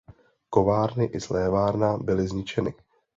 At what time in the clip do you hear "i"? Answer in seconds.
1.11-1.19